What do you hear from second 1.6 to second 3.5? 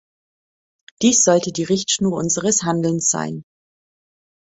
Richtschnur unseres Handelns sein.